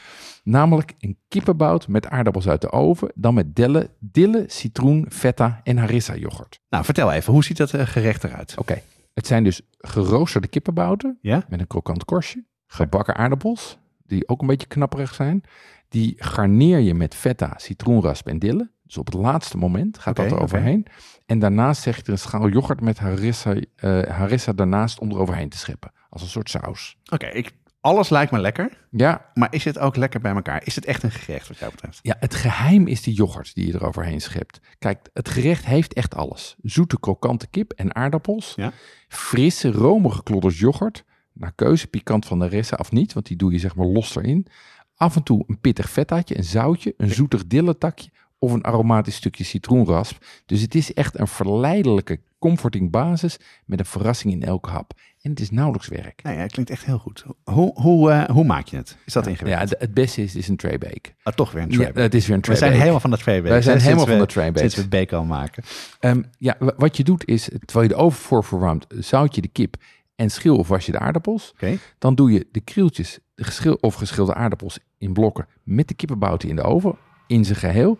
Namelijk 0.44 0.94
een 1.00 1.18
kippenbout 1.28 1.88
met 1.88 2.08
aardappels 2.08 2.48
uit 2.48 2.62
de 2.62 2.72
oven. 2.72 3.12
Dan 3.16 3.34
met 3.34 3.56
dille, 3.56 3.90
dille 4.00 4.44
citroen, 4.48 5.06
feta 5.10 5.62
en 5.64 5.78
harissa 5.78 6.16
yoghurt. 6.16 6.60
Nou, 6.70 6.84
vertel 6.84 7.12
even, 7.12 7.34
hoe 7.34 7.44
ziet 7.44 7.58
dat 7.58 7.74
eh, 7.74 7.88
gerecht 7.88 8.24
eruit? 8.24 8.56
Oké, 8.58 8.82
het 9.14 9.28
zijn 9.28 9.44
dus 9.44 9.62
geroosterde 9.78 10.48
kippenbouten 10.48 11.18
ja? 11.22 11.46
met 11.50 11.60
een 11.60 11.68
krokant 11.68 12.06
korstje. 12.06 12.44
Gebakken 12.68 13.16
aardappels, 13.16 13.78
die 14.06 14.28
ook 14.28 14.42
een 14.42 14.48
beetje 14.48 14.68
knapperig 14.68 15.14
zijn. 15.14 15.44
Die 15.90 16.16
garneer 16.18 16.80
je 16.80 16.94
met 16.94 17.16
feta, 17.16 17.54
citroenrasp 17.58 18.28
en 18.28 18.40
dille. 18.40 18.72
Dus 18.86 18.98
op 18.98 19.06
het 19.06 19.16
laatste 19.16 19.58
moment 19.58 19.98
gaat 19.98 20.16
dat 20.16 20.32
er 20.32 20.40
overheen. 20.40 20.86
En 21.26 21.40
daarnaast 21.40 21.82
zeg 21.82 21.96
je 21.96 22.04
er 22.04 22.10
een 22.10 22.18
schaal 22.18 22.50
yoghurt 22.50 22.82
met 22.82 22.98
harissa, 22.98 23.56
uh, 23.56 24.04
harissa 24.04 24.54
daarnaast 24.54 25.00
om 25.00 25.12
eroverheen 25.12 25.50
te 25.50 25.58
scheppen. 25.58 25.92
Als 26.10 26.22
een 26.22 26.28
soort 26.28 26.50
saus. 26.50 26.98
Oké, 27.12 27.26
ik 27.26 27.54
alles 27.86 28.10
lijkt 28.10 28.32
me 28.32 28.40
lekker. 28.40 28.88
Ja. 28.92 29.30
Maar 29.34 29.54
is 29.54 29.64
het 29.64 29.80
ook 29.80 29.96
lekker 29.96 30.20
bij 30.20 30.34
elkaar? 30.34 30.62
Is 30.66 30.76
het 30.76 30.86
echt 30.86 31.04
een 31.04 31.12
gerecht 31.12 31.48
wat 31.48 31.58
jou 31.58 31.72
betreft? 31.72 32.00
Ja, 32.02 32.16
het 32.20 32.36
geheim 32.36 32.88
is 32.88 33.02
die 33.02 33.14
yoghurt 33.14 33.56
die 33.56 33.68
je 33.68 33.74
eroverheen 33.74 34.22
schept. 34.22 34.60
Kijk, 34.80 35.10
het 35.14 35.30
gerecht 35.30 35.66
heeft 35.66 35.94
echt 35.94 36.16
alles. 36.16 36.56
Zoete 36.62 37.00
krokante 37.00 37.48
kip 37.48 37.72
en 37.72 37.96
aardappels. 37.96 38.54
Ja. 38.56 38.72
Frisse, 39.08 39.72
romige 39.72 40.24
klodders 40.24 40.60
yoghurt. 40.60 41.04
Naar 41.34 41.52
keuze 41.56 41.88
pikant 41.88 42.26
van 42.26 42.40
de 42.40 42.48
rest 42.48 42.78
of 42.78 42.92
niet, 42.92 43.14
want 43.14 43.26
die 43.26 43.38
doe 43.38 43.52
je 43.52 43.60
zeg 43.60 43.76
maar 43.76 43.88
los 43.88 44.16
erin. 44.16 44.48
Af 44.96 45.16
en 45.16 45.24
toe 45.24 45.44
een 45.48 45.60
pittig 45.60 45.90
fetaatje, 45.90 46.38
een 46.38 46.44
zoutje, 46.44 46.94
een 46.98 47.10
zoetig 47.10 47.48
dilletakje 47.48 48.10
of 48.40 48.52
een 48.52 48.64
aromatisch 48.64 49.16
stukje 49.16 49.44
citroenrasp. 49.44 50.24
Dus 50.46 50.62
het 50.62 50.76
is 50.76 50.94
echt 50.94 51.20
een 51.20 51.28
verleidelijke, 51.28 52.20
comforting 52.40 52.92
basis 52.92 53.38
met 53.66 53.80
een 53.80 53.86
verrassing 53.86 54.34
in 54.34 54.44
elke 54.44 54.70
hap. 54.70 54.94
En 55.22 55.30
het 55.30 55.40
is 55.40 55.52
nauwelijks 55.52 55.88
werk. 55.88 56.24
Nee, 56.24 56.38
het 56.38 56.52
klinkt 56.52 56.72
echt 56.72 56.86
heel 56.86 56.98
goed. 56.98 57.26
Hoe, 57.44 57.82
hoe, 57.82 58.12
uh, 58.12 58.24
hoe 58.24 58.44
maak 58.44 58.68
je 58.68 58.78
het? 58.78 58.98
Is 59.06 59.14
dat 59.14 59.28
ingewikkeld? 59.28 59.70
Ja, 59.70 59.78
het 59.80 59.94
beste 59.94 60.24
is, 60.24 60.36
is 60.36 60.48
een 60.48 60.56
tray 60.56 60.78
bake. 60.78 61.14
Ah, 61.24 61.34
toch 61.34 61.52
weer 61.52 61.64
een 61.64 61.70
tray 61.70 61.86
bake. 61.86 62.00
het 62.00 62.14
is 62.14 62.28
weer 62.28 62.36
een 62.36 62.42
tray 62.42 62.56
We 62.56 62.62
zijn 62.62 62.74
helemaal 62.74 63.00
van 63.00 63.12
de 63.12 63.18
tray 63.18 63.38
bake. 63.38 63.50
Wij 63.50 63.62
zijn 63.62 63.80
helemaal 63.80 64.06
van 64.06 64.20
de 64.20 64.26
tray 64.26 64.52
bake. 64.52 64.60
Sinds 64.60 64.76
we 64.76 64.88
bake 64.88 65.16
al 65.16 65.24
maken. 65.24 65.64
Um, 66.00 66.26
ja, 66.38 66.58
wat 66.60 66.98
je 66.98 67.04
doet 67.04 67.28
is, 67.28 67.50
terwijl 67.66 67.88
je 67.90 67.96
de 67.96 68.02
oven 68.02 68.22
voor 68.22 68.44
verwarmt, 68.44 68.86
zout 68.90 69.36
je 69.36 69.42
de 69.42 69.48
kip 69.48 69.76
en 70.16 70.30
schil 70.30 70.58
of 70.58 70.68
was 70.68 70.86
je 70.86 70.92
de 70.92 71.00
aardappels. 71.00 71.52
Okay. 71.54 71.80
Dan 71.98 72.16
doe 72.16 72.32
je 72.32 72.48
de 72.52 72.60
krieltjes 72.60 73.20
de 73.36 73.44
geschil, 73.44 73.78
of 73.82 73.96
geschilde 73.96 74.34
aardappels 74.34 74.80
in 74.98 75.14
blokken 75.14 75.48
met 75.64 75.88
de 75.88 75.94
kippenbouten 75.94 76.50
in 76.50 76.56
de 76.56 76.62
oven, 76.62 76.98
in 77.28 77.46
zijn 77.46 77.58
geheel. 77.58 78.00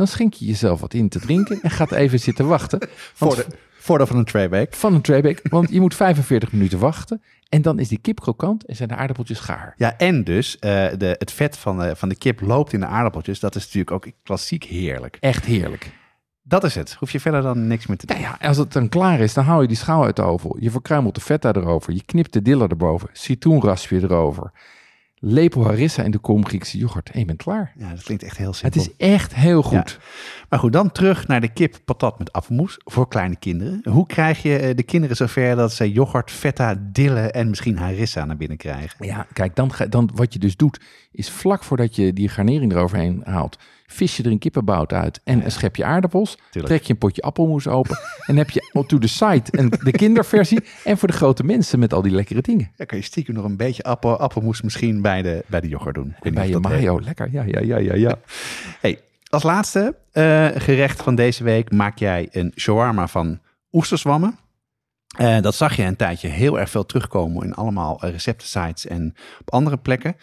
Dan 0.00 0.08
schenk 0.08 0.34
je 0.34 0.44
jezelf 0.44 0.80
wat 0.80 0.94
in 0.94 1.08
te 1.08 1.18
drinken 1.18 1.62
en 1.62 1.70
gaat 1.70 1.92
even 1.92 2.20
zitten 2.20 2.46
wachten. 2.46 2.88
Voor 2.90 3.34
de, 3.34 3.46
voordat 3.78 4.08
van 4.08 4.16
een 4.16 4.24
traybake. 4.24 4.76
Van 4.76 4.94
een 4.94 5.00
traybake, 5.00 5.40
want 5.50 5.70
je 5.70 5.80
moet 5.80 5.94
45 5.94 6.52
minuten 6.52 6.78
wachten. 6.78 7.22
En 7.48 7.62
dan 7.62 7.78
is 7.78 7.88
die 7.88 7.98
kip 7.98 8.20
krokant 8.20 8.64
en 8.64 8.76
zijn 8.76 8.88
de 8.88 8.94
aardappeltjes 8.94 9.38
gaar. 9.38 9.74
Ja, 9.76 9.96
en 9.96 10.24
dus 10.24 10.54
uh, 10.54 10.60
de, 10.98 11.14
het 11.18 11.32
vet 11.32 11.58
van 11.58 11.78
de, 11.78 11.96
van 11.96 12.08
de 12.08 12.14
kip 12.14 12.40
loopt 12.40 12.72
in 12.72 12.80
de 12.80 12.86
aardappeltjes. 12.86 13.40
Dat 13.40 13.54
is 13.54 13.62
natuurlijk 13.62 13.90
ook 13.90 14.06
klassiek 14.22 14.64
heerlijk. 14.64 15.16
Echt 15.20 15.44
heerlijk. 15.44 15.90
Dat 16.42 16.64
is 16.64 16.74
het. 16.74 16.94
Hoef 16.98 17.10
je 17.10 17.20
verder 17.20 17.42
dan 17.42 17.66
niks 17.66 17.86
meer 17.86 17.96
te 17.96 18.06
doen. 18.06 18.18
Ja, 18.18 18.38
als 18.40 18.56
het 18.56 18.72
dan 18.72 18.88
klaar 18.88 19.20
is, 19.20 19.34
dan 19.34 19.44
haal 19.44 19.62
je 19.62 19.68
die 19.68 19.76
schaal 19.76 20.04
uit 20.04 20.16
de 20.16 20.22
oven. 20.22 20.56
Je 20.58 20.70
verkruimelt 20.70 21.14
de 21.14 21.20
feta 21.20 21.52
erover. 21.52 21.92
Je 21.92 22.04
knipt 22.04 22.32
de 22.32 22.42
diller 22.42 22.70
erboven. 22.70 23.08
Citroenraspje 23.12 24.02
erover 24.02 24.52
lepel 25.20 25.64
harissa 25.64 26.02
en 26.02 26.10
de 26.10 26.18
kom 26.18 26.46
Griekse 26.46 26.78
yoghurt. 26.78 27.10
En 27.10 27.18
je 27.18 27.24
bent 27.24 27.42
klaar. 27.42 27.72
Ja, 27.76 27.90
dat 27.90 28.02
klinkt 28.02 28.22
echt 28.22 28.36
heel 28.36 28.52
simpel. 28.52 28.80
Het 28.80 28.90
is 28.90 29.06
echt 29.06 29.34
heel 29.34 29.62
goed. 29.62 29.98
Maar 30.48 30.58
goed, 30.58 30.72
dan 30.72 30.92
terug 30.92 31.26
naar 31.26 31.40
de 31.40 31.52
kip 31.52 31.78
patat 31.84 32.18
met 32.18 32.32
appelmoes 32.32 32.80
voor 32.84 33.08
kleine 33.08 33.36
kinderen. 33.36 33.80
Hoe 33.88 34.06
krijg 34.06 34.42
je 34.42 34.58
eh, 34.58 34.76
de 34.76 34.82
kinderen 34.82 35.16
zover 35.16 35.56
dat 35.56 35.72
ze 35.72 35.92
yoghurt, 35.92 36.30
feta, 36.30 36.76
dille 36.80 37.30
en 37.30 37.48
misschien 37.48 37.76
harissa 37.76 38.24
naar 38.24 38.36
binnen 38.36 38.56
krijgen? 38.56 39.06
Ja, 39.06 39.26
kijk, 39.32 39.56
dan, 39.56 39.70
dan 39.88 40.10
wat 40.14 40.32
je 40.32 40.38
dus 40.38 40.56
doet, 40.56 40.80
is 41.12 41.30
vlak 41.30 41.64
voordat 41.64 41.96
je 41.96 42.12
die 42.12 42.28
garnering 42.28 42.72
eroverheen 42.72 43.22
haalt, 43.24 43.58
vis 43.92 44.16
je 44.16 44.22
er 44.22 44.30
een 44.30 44.38
kippenbout 44.38 44.92
uit 44.92 45.20
en 45.24 45.44
een 45.44 45.50
schepje 45.50 45.84
aardappels. 45.84 46.38
Trek 46.50 46.82
je 46.82 46.92
een 46.92 46.98
potje 46.98 47.22
appelmoes 47.22 47.66
open 47.66 47.98
en 48.26 48.36
heb 48.36 48.50
je 48.50 48.84
to 48.86 48.98
the 48.98 49.08
side 49.08 49.42
en 49.50 49.68
de 49.68 49.90
kinderversie 49.90 50.64
en 50.84 50.98
voor 50.98 51.08
de 51.08 51.14
grote 51.14 51.44
mensen 51.44 51.78
met 51.78 51.92
al 51.92 52.02
die 52.02 52.12
lekkere 52.12 52.40
dingen. 52.40 52.70
Dan 52.76 52.86
kan 52.86 52.98
je 52.98 53.04
stiekem 53.04 53.34
nog 53.34 53.44
een 53.44 53.56
beetje 53.56 53.82
appel, 53.82 54.18
appelmoes 54.18 54.62
misschien 54.62 55.02
bij 55.02 55.22
de, 55.22 55.44
bij 55.46 55.60
de 55.60 55.68
yoghurt 55.68 55.94
doen. 55.94 56.14
En 56.20 56.34
bij 56.34 56.48
je 56.48 56.58
mayo, 56.58 57.00
lekker. 57.00 57.28
Ja, 57.32 57.42
ja, 57.42 57.60
ja, 57.60 57.76
ja, 57.76 57.94
ja. 57.94 58.18
hey, 58.80 59.00
als 59.28 59.42
laatste 59.42 59.96
uh, 60.12 60.48
gerecht 60.54 61.02
van 61.02 61.14
deze 61.14 61.44
week 61.44 61.72
maak 61.72 61.98
jij 61.98 62.28
een 62.30 62.52
shawarma 62.56 63.06
van 63.06 63.40
oesterzwammen. 63.72 64.38
Uh, 65.20 65.40
dat 65.40 65.54
zag 65.54 65.76
je 65.76 65.82
een 65.82 65.96
tijdje 65.96 66.28
heel 66.28 66.58
erg 66.58 66.70
veel 66.70 66.86
terugkomen 66.86 67.44
in 67.44 67.54
allemaal 67.54 67.98
receptensites 68.00 68.86
en 68.86 69.14
op 69.40 69.52
andere 69.52 69.76
plekken. 69.76 70.16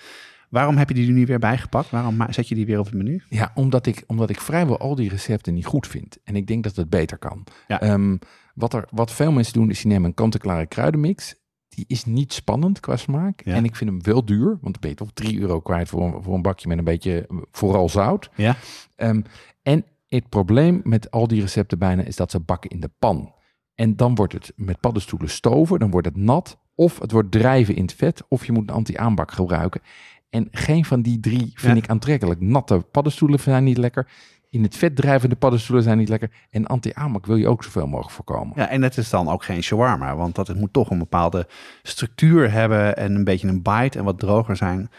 Waarom 0.49 0.77
heb 0.77 0.89
je 0.89 0.95
die 0.95 1.11
nu 1.11 1.25
weer 1.25 1.39
bijgepakt? 1.39 1.89
Waarom 1.89 2.25
zet 2.29 2.47
je 2.47 2.55
die 2.55 2.65
weer 2.65 2.79
op 2.79 2.85
het 2.85 2.93
menu? 2.93 3.23
Ja, 3.29 3.51
omdat 3.55 3.85
ik, 3.85 4.03
omdat 4.07 4.29
ik 4.29 4.41
vrijwel 4.41 4.77
al 4.77 4.95
die 4.95 5.09
recepten 5.09 5.53
niet 5.53 5.65
goed 5.65 5.87
vind. 5.87 6.17
En 6.23 6.35
ik 6.35 6.47
denk 6.47 6.63
dat 6.63 6.75
het 6.75 6.89
beter 6.89 7.17
kan. 7.17 7.43
Ehm, 7.67 8.17
wat, 8.53 8.73
er, 8.73 8.87
wat 8.91 9.11
veel 9.11 9.31
mensen 9.31 9.53
doen, 9.53 9.69
is 9.69 9.81
die 9.81 9.91
nemen 9.91 10.05
een 10.05 10.13
kant-en-klare 10.13 10.65
kruidenmix. 10.65 11.35
Die 11.67 11.85
is 11.87 12.05
niet 12.05 12.33
spannend 12.33 12.79
qua 12.79 12.95
smaak. 12.95 13.41
En 13.41 13.63
ik 13.63 13.75
vind 13.75 13.89
hem 13.89 14.03
wel 14.03 14.25
duur. 14.25 14.47
Want 14.47 14.61
dan 14.61 14.77
ben 14.79 14.89
je 14.89 14.95
toch 14.95 15.11
3 15.13 15.39
euro 15.39 15.59
kwijt 15.59 15.89
voor 15.89 16.01
een, 16.01 16.23
voor 16.23 16.33
een 16.33 16.41
bakje 16.41 16.67
met 16.67 16.77
een 16.77 16.83
beetje 16.83 17.29
vooral 17.51 17.89
zout. 17.89 18.29
Ja. 18.35 18.55
Um, 18.95 19.23
en 19.61 19.85
het 20.07 20.29
probleem 20.29 20.81
met 20.83 21.11
al 21.11 21.27
die 21.27 21.41
recepten 21.41 21.79
bijna 21.79 22.01
is 22.01 22.15
dat 22.15 22.31
ze 22.31 22.39
bakken 22.39 22.69
in 22.69 22.79
de 22.79 22.91
pan. 22.99 23.33
En 23.75 23.95
dan 23.95 24.15
wordt 24.15 24.33
het 24.33 24.53
met 24.55 24.79
paddenstoelen 24.79 25.29
stoven, 25.29 25.79
dan 25.79 25.91
wordt 25.91 26.07
het 26.07 26.17
nat. 26.17 26.57
Of 26.75 26.99
het 26.99 27.11
wordt 27.11 27.31
drijven 27.31 27.75
in 27.75 27.81
het 27.81 27.93
vet, 27.93 28.23
of 28.27 28.45
je 28.45 28.51
moet 28.51 28.69
een 28.69 28.75
anti-aanbak 28.75 29.31
gebruiken. 29.31 29.81
En 30.29 30.47
geen 30.51 30.85
van 30.85 31.01
die 31.01 31.19
drie 31.19 31.51
vind 31.53 31.77
ik 31.77 31.89
aantrekkelijk. 31.89 32.41
Natte 32.41 32.85
paddenstoelen 32.91 33.39
zijn 33.39 33.63
niet 33.63 33.77
lekker. 33.77 34.07
In 34.49 34.63
het 34.63 34.77
vet 34.77 34.95
drijvende 34.95 35.35
paddenstoelen 35.35 35.83
zijn 35.83 35.97
niet 35.97 36.09
lekker. 36.09 36.31
En 36.49 36.67
anti-amak 36.67 37.25
wil 37.25 37.35
je 37.35 37.47
ook 37.47 37.63
zoveel 37.63 37.87
mogelijk 37.87 38.13
voorkomen. 38.13 38.53
Ja, 38.55 38.69
en 38.69 38.81
het 38.81 38.97
is 38.97 39.09
dan 39.09 39.29
ook 39.29 39.43
geen 39.43 39.63
shawarma, 39.63 40.15
want 40.15 40.35
dat 40.35 40.47
het 40.47 40.59
moet 40.59 40.73
toch 40.73 40.89
een 40.89 40.97
bepaalde 40.97 41.47
structuur 41.83 42.51
hebben 42.51 42.97
en 42.97 43.15
een 43.15 43.23
beetje 43.23 43.47
een 43.47 43.61
bite 43.61 43.97
en 43.97 44.03
wat 44.03 44.19
droger 44.19 44.55
zijn. 44.55 44.89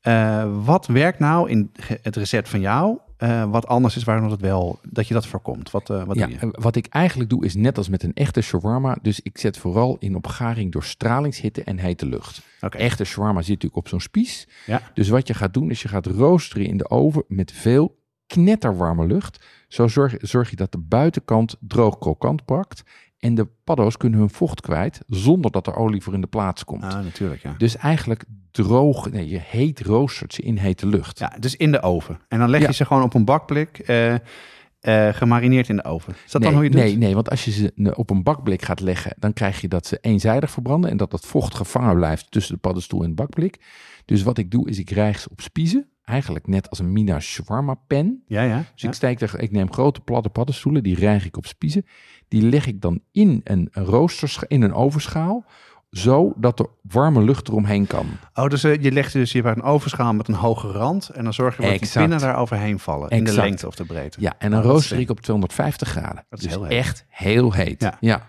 Eh, 0.00 0.44
wat 0.64 0.86
werkt 0.86 1.18
nou 1.18 1.50
in 1.50 1.72
het 2.02 2.16
recept 2.16 2.48
van 2.48 2.60
jou, 2.60 2.98
eh, 3.16 3.50
wat 3.50 3.66
anders 3.66 3.96
is 3.96 4.04
waarom 4.04 4.28
dat 4.28 4.40
wel, 4.40 4.78
dat 4.82 5.08
je 5.08 5.14
dat 5.14 5.26
voorkomt? 5.26 5.70
Wat, 5.70 5.90
eh, 5.90 6.04
wat 6.04 6.16
Ja, 6.16 6.26
doe 6.26 6.34
je? 6.34 6.40
en 6.40 6.50
wat 6.62 6.76
ik 6.76 6.86
eigenlijk 6.86 7.30
doe 7.30 7.44
is 7.44 7.54
net 7.54 7.78
als 7.78 7.88
met 7.88 8.02
een 8.02 8.14
echte 8.14 8.40
shawarma. 8.40 8.96
Dus 9.02 9.20
ik 9.20 9.38
zet 9.38 9.58
vooral 9.58 9.96
in 9.98 10.14
op 10.14 10.26
garing 10.26 10.72
door 10.72 10.84
stralingshitte 10.84 11.64
en 11.64 11.78
hete 11.78 12.06
lucht. 12.06 12.42
Echte 12.60 13.04
shawarma 13.04 13.40
zit 13.40 13.48
natuurlijk 13.48 13.76
op 13.76 13.88
zo'n 13.88 14.00
spies. 14.00 14.48
Ja. 14.66 14.82
Dus 14.94 15.08
wat 15.08 15.26
je 15.26 15.34
gaat 15.34 15.54
doen 15.54 15.70
is 15.70 15.82
je 15.82 15.88
gaat 15.88 16.06
roosteren 16.06 16.66
in 16.66 16.76
de 16.76 16.90
oven 16.90 17.24
met 17.28 17.52
veel 17.52 17.98
knetterwarme 18.26 19.06
lucht. 19.06 19.44
Zo 19.68 19.88
zorg, 19.88 20.14
zorg 20.20 20.50
je 20.50 20.56
dat 20.56 20.72
de 20.72 20.78
buitenkant 20.78 21.56
droog 21.60 21.98
krokant 21.98 22.44
pakt. 22.44 22.82
En 23.18 23.34
de 23.34 23.48
paddo's 23.64 23.96
kunnen 23.96 24.18
hun 24.18 24.30
vocht 24.30 24.60
kwijt 24.60 25.00
zonder 25.08 25.50
dat 25.50 25.66
er 25.66 25.76
olie 25.76 26.02
voor 26.02 26.14
in 26.14 26.20
de 26.20 26.26
plaats 26.26 26.64
komt. 26.64 26.84
Ah, 26.84 27.04
natuurlijk, 27.04 27.42
ja. 27.42 27.54
Dus 27.58 27.76
eigenlijk 27.76 28.24
droog, 28.50 29.10
nee, 29.10 29.28
je 29.28 29.40
heet 29.42 29.80
roostert 29.80 30.34
ze 30.34 30.42
in 30.42 30.56
hete 30.56 30.86
lucht. 30.86 31.18
Ja, 31.18 31.36
dus 31.40 31.56
in 31.56 31.72
de 31.72 31.82
oven. 31.82 32.20
En 32.28 32.38
dan 32.38 32.50
leg 32.50 32.60
je 32.60 32.66
Ja. 32.66 32.72
ze 32.72 32.84
gewoon 32.84 33.02
op 33.02 33.14
een 33.14 33.24
bakblik, 33.24 33.78
eh, 33.78 34.14
eh, 34.14 35.14
gemarineerd 35.14 35.68
in 35.68 35.76
de 35.76 35.84
oven. 35.84 36.14
Is 36.24 36.30
dat 36.30 36.40
nee, 36.40 36.50
dan 36.50 36.60
hoe 36.60 36.68
je 36.70 36.76
het 36.76 36.84
nee, 36.84 36.92
doet? 36.92 37.02
nee, 37.02 37.14
want 37.14 37.30
als 37.30 37.44
je 37.44 37.50
ze 37.50 37.92
op 37.94 38.10
een 38.10 38.22
bakblik 38.22 38.62
gaat 38.62 38.80
leggen, 38.80 39.14
dan 39.18 39.32
krijg 39.32 39.60
je 39.60 39.68
dat 39.68 39.86
ze 39.86 39.98
eenzijdig 40.00 40.50
verbranden 40.50 40.90
en 40.90 40.96
dat 40.96 41.10
dat 41.10 41.26
vocht 41.26 41.54
gevangen 41.54 41.94
blijft 41.96 42.30
tussen 42.30 42.54
de 42.54 42.60
paddenstoel 42.60 43.00
en 43.00 43.06
het 43.06 43.14
bakblik. 43.16 43.60
Dus 44.04 44.22
wat 44.22 44.38
ik 44.38 44.50
doe, 44.50 44.68
is 44.68 44.78
ik 44.78 44.90
rijg 44.90 45.18
ze 45.18 45.28
op 45.30 45.40
spiezen, 45.40 45.88
eigenlijk 46.06 46.46
net 46.46 46.70
als 46.70 46.78
een 46.78 46.92
Mina 46.92 47.20
shawarma 47.20 47.74
pen. 47.86 48.22
Ja, 48.26 48.42
ja. 48.42 48.56
Dus 48.56 48.82
ja. 48.82 48.88
ik, 48.88 48.94
steek 48.94 49.20
er, 49.20 49.40
ik 49.40 49.50
neem 49.50 49.72
grote 49.72 50.00
platte 50.00 50.28
paddenstoelen, 50.28 50.82
die 50.82 50.94
rijg 50.94 51.24
ik 51.26 51.36
op 51.36 51.46
spiezen. 51.46 51.86
Die 52.28 52.42
leg 52.42 52.66
ik 52.66 52.80
dan 52.80 53.00
in 53.12 53.40
een, 53.44 53.68
roosterscha- 53.72 54.44
in 54.48 54.62
een 54.62 54.74
ovenschaal, 54.74 55.44
zo 55.90 56.32
dat 56.36 56.58
er 56.58 56.66
warme 56.82 57.22
lucht 57.22 57.48
eromheen 57.48 57.86
kan. 57.86 58.06
Oh, 58.34 58.46
dus 58.46 58.64
eh, 58.64 58.82
je 58.82 58.92
legt 58.92 59.12
dus 59.12 59.32
je 59.32 59.42
hebt 59.42 59.56
een 59.56 59.62
ovenschaal 59.62 60.14
met 60.14 60.28
een 60.28 60.34
hoge 60.34 60.70
rand 60.70 61.08
en 61.08 61.24
dan 61.24 61.34
zorg 61.34 61.56
je 61.56 61.62
dat 61.62 61.70
die 61.70 61.80
Exact. 61.80 61.98
pinnen 62.06 62.18
daar 62.26 62.36
overheen 62.36 62.78
vallen. 62.78 63.10
In 63.10 63.24
de 63.24 63.34
lengte 63.34 63.66
of 63.66 63.74
de 63.74 63.84
breedte. 63.84 64.20
Ja, 64.20 64.34
en 64.38 64.50
dan 64.50 64.58
Oh, 64.60 64.66
dat 64.66 64.74
is 64.74 64.80
rooster 64.80 64.98
ik 64.98 65.10
op 65.10 65.20
250 65.20 65.88
graden. 65.88 66.24
Dat 66.28 66.38
is 66.38 66.44
dus 66.44 66.54
heel 66.54 66.66
echt 66.66 67.04
heel 67.08 67.52
heet. 67.52 67.82
Ja. 67.82 67.96
ja. 68.00 68.26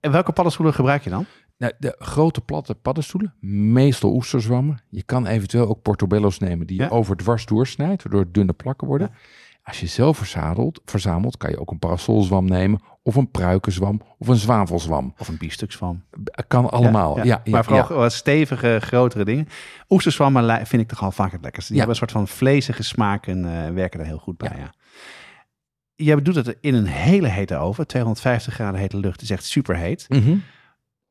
En 0.00 0.10
welke 0.12 0.32
paddenstoelen 0.32 0.74
gebruik 0.74 1.02
je 1.04 1.10
dan? 1.10 1.26
Nou, 1.58 1.72
de 1.78 1.94
grote 1.98 2.40
platte 2.40 2.74
paddenstoelen, 2.74 3.34
meestal 3.40 4.14
oesterzwammen. 4.14 4.82
Je 4.88 5.02
kan 5.02 5.26
eventueel 5.26 5.68
ook 5.68 5.82
portobello's 5.82 6.38
nemen 6.38 6.66
die 6.66 6.80
je 6.80 6.90
over 6.90 7.16
dwars 7.16 7.46
doorsnijdt, 7.46 8.02
waardoor 8.02 8.20
het 8.20 8.34
dunne 8.34 8.52
plakken 8.52 8.86
worden. 8.86 9.10
Als 9.62 9.80
je 9.80 9.86
zelf 9.86 10.16
verzadelt, 10.16 10.80
verzamelt, 10.84 11.36
kan 11.36 11.50
je 11.50 11.60
ook 11.60 11.70
een 11.70 11.78
parasolzwam 11.78 12.44
nemen, 12.44 12.80
of 13.02 13.14
een 13.14 13.30
pruikenzwam, 13.30 14.00
of 14.18 14.28
een 14.28 14.36
zwavelzwam. 14.36 15.14
Of 15.18 15.28
een 15.28 15.36
biefstukswam. 15.38 16.04
Kan 16.48 16.70
allemaal. 16.70 17.16
Ja, 17.16 17.24
ja, 17.24 17.42
maar 17.50 17.64
vooral 17.64 17.88
wat 17.88 18.12
stevige, 18.12 18.78
grotere 18.80 19.24
dingen. 19.24 19.48
Oesterzwammen 19.88 20.66
vind 20.66 20.82
ik 20.82 20.88
toch 20.88 21.02
al 21.02 21.10
vaak 21.10 21.32
het 21.32 21.42
lekkerste. 21.42 21.72
Die 21.72 21.80
hebben 21.80 22.00
een 22.00 22.08
soort 22.08 22.18
van 22.18 22.36
vlezige 22.36 22.82
smaak 22.82 23.26
en 23.26 23.64
eh, 23.64 23.72
werken 23.72 24.00
er 24.00 24.06
heel 24.06 24.18
goed 24.18 24.36
bij. 24.36 24.52
Ja. 24.56 24.72
Jij 25.94 26.22
doet 26.22 26.34
het 26.34 26.56
in 26.60 26.74
een 26.74 26.86
hele 26.86 27.28
hete 27.28 27.56
oven. 27.56 27.86
250 27.86 28.54
graden 28.54 28.80
hete 28.80 28.96
lucht 28.96 29.22
is 29.22 29.30
echt 29.30 29.44
super 29.44 29.76
heet. 29.76 30.06
Mhm. 30.08 30.36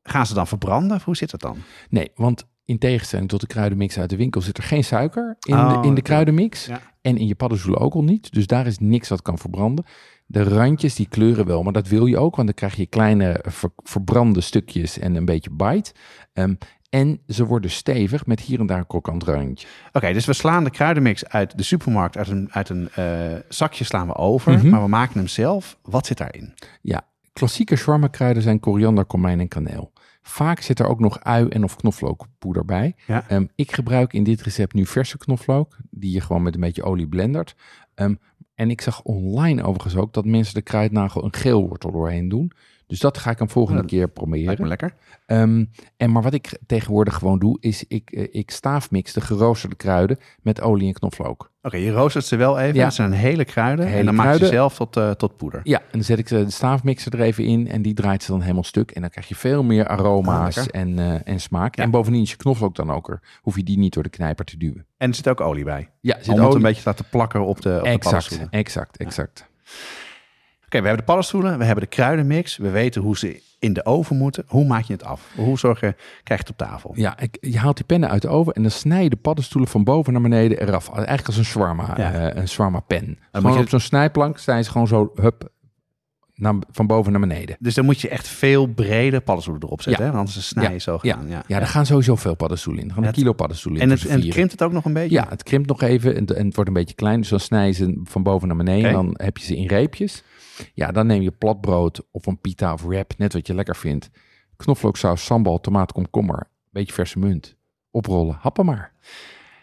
Gaan 0.08 0.26
ze 0.26 0.34
dan 0.34 0.46
verbranden? 0.46 0.96
Of 0.96 1.04
hoe 1.04 1.16
zit 1.16 1.32
het 1.32 1.40
dan? 1.40 1.56
Nee, 1.90 2.10
want 2.14 2.44
in 2.64 2.78
tegenstelling 2.78 3.28
tot 3.28 3.40
de 3.40 3.46
kruidenmix 3.46 3.98
uit 3.98 4.10
de 4.10 4.16
winkel 4.16 4.40
zit 4.40 4.56
er 4.58 4.62
geen 4.62 4.84
suiker 4.84 5.36
in, 5.40 5.54
Oh, 5.54 5.82
de, 5.82 5.88
in 5.88 5.94
de 5.94 6.02
kruidenmix. 6.02 6.66
Ja. 6.66 6.80
En 7.00 7.16
in 7.16 7.26
je 7.26 7.34
paddenstoelen 7.34 7.80
ook 7.80 7.94
al 7.94 8.02
niet. 8.04 8.32
Dus 8.32 8.46
daar 8.46 8.66
is 8.66 8.78
niks 8.78 9.08
wat 9.08 9.22
kan 9.22 9.38
verbranden. 9.38 9.84
De 10.26 10.42
randjes 10.42 10.94
die 10.94 11.08
kleuren 11.08 11.46
wel, 11.46 11.62
maar 11.62 11.72
dat 11.72 11.88
wil 11.88 12.06
je 12.06 12.18
ook, 12.18 12.34
want 12.36 12.46
dan 12.48 12.56
krijg 12.56 12.74
je 12.76 12.86
kleine 12.86 13.38
ver- 13.42 13.72
verbrande 13.76 14.40
stukjes 14.40 14.98
en 14.98 15.14
een 15.14 15.24
beetje 15.24 15.50
bite. 15.50 15.92
Ehm, 16.32 16.54
en 16.90 17.20
ze 17.26 17.44
worden 17.44 17.70
stevig 17.70 18.26
met 18.26 18.40
hier 18.40 18.60
en 18.60 18.66
daar 18.66 18.78
een 18.78 18.86
krokant 18.86 19.22
randje. 19.24 19.66
Oké, 19.92 20.12
dus 20.12 20.24
we 20.26 20.32
slaan 20.32 20.64
de 20.64 20.70
kruidenmix 20.70 21.26
uit 21.28 21.56
de 21.58 21.62
supermarkt, 21.62 22.16
uit 22.16 22.28
een, 22.28 22.48
uit 22.52 22.68
een 22.68 22.88
eh, 22.94 23.04
zakje 23.48 23.84
slaan 23.84 24.06
we 24.06 24.14
over. 24.14 24.52
Mhm. 24.52 24.68
Maar 24.68 24.82
we 24.82 24.88
maken 24.88 25.18
hem 25.18 25.28
zelf. 25.28 25.78
Wat 25.82 26.06
zit 26.06 26.16
daarin? 26.18 26.54
Ja, 26.82 27.06
klassieke 27.32 27.76
shawarma 27.76 28.06
kruiden 28.06 28.42
zijn 28.42 28.60
koriander, 28.60 29.04
komijn 29.04 29.40
en 29.40 29.48
kaneel. 29.48 29.92
Vaak 30.28 30.60
zit 30.60 30.78
er 30.78 30.86
ook 30.86 31.00
nog 31.00 31.20
ui 31.20 31.48
en 31.48 31.64
of 31.64 31.76
knoflookpoeder 31.76 32.64
bij. 32.64 32.94
Ja. 33.06 33.28
Ehm, 33.28 33.46
ik 33.54 33.72
gebruik 33.72 34.12
in 34.12 34.24
dit 34.24 34.40
recept 34.40 34.74
nu 34.74 34.86
verse 34.86 35.18
knoflook, 35.18 35.76
die 35.90 36.12
je 36.12 36.20
gewoon 36.20 36.42
met 36.42 36.54
een 36.54 36.60
beetje 36.60 36.82
olie 36.82 37.08
blendert. 37.08 37.54
Ehm, 37.94 38.14
en 38.54 38.70
ik 38.70 38.80
zag 38.80 39.02
online 39.02 39.62
overigens 39.62 39.96
ook 39.96 40.12
dat 40.12 40.24
mensen 40.24 40.54
de 40.54 40.62
kruidnagel 40.62 41.24
een 41.24 41.34
geel 41.34 41.68
wortel 41.68 41.92
doorheen 41.92 42.28
doen. 42.28 42.52
Dus 42.88 42.98
dat 43.00 43.18
ga 43.18 43.30
ik 43.30 43.40
een 43.40 43.48
volgende 43.48 43.84
keer 43.84 44.08
proberen. 44.08 44.66
lekker. 44.68 44.94
Ehm, 45.26 45.64
en 45.96 46.12
maar 46.12 46.22
wat 46.22 46.34
ik 46.34 46.58
tegenwoordig 46.66 47.14
gewoon 47.14 47.38
doe, 47.38 47.56
is 47.60 47.84
ik, 47.88 48.10
eh, 48.10 48.26
ik 48.30 48.50
staafmix 48.50 49.12
de 49.12 49.20
geroosterde 49.20 49.76
kruiden 49.76 50.18
met 50.42 50.60
olie 50.60 50.86
en 50.86 50.92
knoflook. 50.94 51.50
Oké, 51.62 51.76
je 51.76 51.90
roostert 51.90 52.24
ze 52.24 52.36
wel 52.36 52.58
even. 52.58 52.74
Ja. 52.74 52.84
Dat 52.84 52.94
zijn 52.94 53.12
hele 53.12 53.44
kruiden. 53.44 53.86
Hele 53.86 53.98
en 53.98 54.04
dan 54.04 54.14
maak 54.14 54.36
je 54.38 54.46
zelf 54.46 54.74
tot, 54.74 54.96
eh, 54.96 55.10
tot 55.10 55.36
poeder. 55.36 55.60
Ja, 55.64 55.78
en 55.78 55.84
dan 55.90 56.02
zet 56.02 56.18
ik 56.18 56.28
de 56.28 56.50
staafmixer 56.50 57.12
er 57.14 57.20
even 57.20 57.44
in 57.44 57.68
en 57.68 57.82
die 57.82 57.94
draait 57.94 58.22
ze 58.22 58.30
dan 58.30 58.40
helemaal 58.40 58.64
stuk. 58.64 58.90
En 58.90 59.00
dan 59.00 59.10
krijg 59.10 59.28
je 59.28 59.34
veel 59.34 59.62
meer 59.62 59.86
Ah, 59.86 59.98
aroma's 59.98 60.56
lekker. 60.56 60.74
en, 60.74 60.98
eh, 60.98 61.14
en 61.32 61.40
smaak. 61.40 61.76
Ja. 61.76 61.82
En 61.82 61.90
bovendien 61.90 62.22
is 62.22 62.30
je 62.30 62.36
knoflook 62.36 62.74
dan 62.74 62.90
ook 62.90 63.08
er. 63.10 63.20
Hoef 63.40 63.56
je 63.56 63.62
die 63.62 63.78
niet 63.78 63.94
door 63.94 64.02
de 64.02 64.08
knijper 64.08 64.44
te 64.44 64.56
duwen. 64.56 64.86
En 64.96 65.08
er 65.08 65.14
zit 65.14 65.28
ook 65.28 65.40
olie 65.40 65.64
bij. 65.64 65.88
Ja, 66.00 66.16
zit 66.20 66.28
Om 66.28 66.34
het 66.34 66.42
olie- 66.44 66.56
een 66.56 66.62
beetje 66.62 66.82
te 66.82 66.88
laten 66.88 67.04
plakken 67.10 67.46
op 67.46 67.60
de, 67.62 67.68
op 67.76 67.82
de 67.82 67.88
Exact, 67.88 68.02
paddenstoelen. 68.02 68.48
exact, 68.50 68.96
exact. 68.96 69.46
Oké, 70.68 70.78
we 70.80 70.86
hebben 70.86 70.96
de 70.96 71.12
paddenstoelen, 71.12 71.58
we 71.58 71.64
hebben 71.64 71.84
de 71.84 71.90
kruidenmix. 71.90 72.56
We 72.56 72.70
weten 72.70 73.02
hoe 73.02 73.18
ze 73.18 73.40
in 73.58 73.72
de 73.72 73.84
oven 73.84 74.16
moeten. 74.16 74.44
Hoe 74.46 74.66
maak 74.66 74.82
je 74.84 74.92
het 74.92 75.04
af? 75.04 75.30
Hoe 75.36 75.58
zorg 75.58 75.80
je, 75.80 75.94
krijg 76.24 76.40
je 76.40 76.46
het 76.46 76.50
op 76.50 76.56
tafel? 76.56 76.92
Ja, 76.94 77.18
ik, 77.18 77.36
je 77.40 77.58
haalt 77.58 77.76
die 77.76 77.84
pennen 77.86 78.08
uit 78.10 78.22
de 78.22 78.28
oven 78.28 78.52
en 78.52 78.62
dan 78.62 78.70
snij 78.70 79.02
je 79.02 79.08
de 79.10 79.16
paddenstoelen 79.16 79.70
van 79.70 79.84
boven 79.84 80.12
naar 80.12 80.22
beneden 80.22 80.60
eraf. 80.60 80.90
Eigenlijk 80.94 81.26
als 81.26 81.36
een 81.36 81.44
shawarma, 81.44 81.94
Ja. 81.96 82.12
eh, 82.12 82.40
een 82.42 82.48
shawarma 82.48 82.80
pen. 82.80 83.18
Gewoon 83.32 83.52
je- 83.52 83.58
op 83.58 83.68
zo'n 83.68 83.80
snijplank 83.80 84.38
snijden 84.38 84.64
ze 84.64 84.70
gewoon 84.70 84.86
zo, 84.86 85.12
hup, 85.14 85.48
naar, 86.34 86.54
van 86.70 86.86
boven 86.86 87.12
naar 87.12 87.20
beneden. 87.20 87.56
Dus 87.60 87.74
dan 87.74 87.84
moet 87.84 88.00
je 88.00 88.08
echt 88.08 88.28
veel 88.28 88.66
brede 88.66 89.20
paddenstoelen 89.20 89.64
erop 89.64 89.82
zetten. 89.82 90.04
Ja. 90.04 90.10
Hè? 90.10 90.16
Anders 90.18 90.48
snij 90.48 90.72
je 90.72 90.78
zo 90.78 90.98
Ja, 91.02 91.14
gaan. 91.14 91.28
ja, 91.28 91.42
Ja. 91.46 91.58
daar 91.58 91.68
gaan 91.68 91.86
sowieso 91.86 92.16
veel 92.16 92.34
paddenstoelen 92.36 92.82
in. 92.82 92.92
Gaan 92.92 93.04
een 93.04 93.12
kilo 93.12 93.32
paddenstoelen 93.32 93.80
En 93.80 93.90
in. 93.90 93.94
het, 93.96 94.06
en 94.06 94.20
het 94.20 94.28
krimpt 94.30 94.52
het 94.52 94.62
ook 94.62 94.72
nog 94.72 94.84
een 94.84 94.92
beetje? 94.92 95.14
Ja, 95.16 95.26
het 95.28 95.42
krimpt 95.42 95.68
nog 95.68 95.82
even 95.82 96.16
en, 96.16 96.26
en 96.26 96.44
het 96.46 96.54
wordt 96.54 96.70
een 96.70 96.76
beetje 96.76 96.94
klein. 96.94 97.20
Dus 97.20 97.28
dan 97.28 97.40
snij 97.40 97.66
je 97.66 97.72
ze 97.72 98.00
van 98.04 98.22
boven 98.22 98.48
naar 98.48 98.56
beneden. 98.56 98.88
En 98.88 98.92
dan 98.94 99.14
heb 99.16 99.36
je 99.36 99.44
ze 99.44 99.56
in 99.56 99.66
reepjes. 99.66 100.22
Ja, 100.74 100.92
dan 100.92 101.06
neem 101.06 101.22
je 101.22 101.30
platbrood 101.30 102.06
of 102.10 102.26
een 102.26 102.40
pita 102.40 102.72
of 102.72 102.82
wrap, 102.82 103.14
net 103.16 103.32
wat 103.32 103.46
je 103.46 103.54
lekker 103.54 103.76
vindt. 103.76 104.10
Knoflooksaus, 104.56 105.24
sambal, 105.24 105.60
tomaat, 105.60 105.92
komkommer, 105.92 106.50
beetje 106.70 106.92
verse 106.92 107.18
munt. 107.18 107.56
Oprollen, 107.90 108.36
happen 108.40 108.64
maar. 108.64 108.92